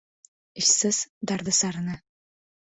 Ishsiz— 0.61 1.01
dardisarni. 1.33 1.99